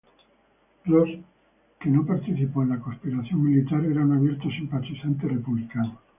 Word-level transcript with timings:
Ros, 0.85 1.09
que 1.79 1.89
no 1.91 2.03
participó 2.03 2.63
en 2.63 2.69
la 2.69 2.79
conspiración 2.79 3.43
militar, 3.43 3.85
era 3.85 4.01
un 4.03 4.13
abierto 4.13 4.49
simpatizante 4.49 5.27
republicano. 5.27 5.99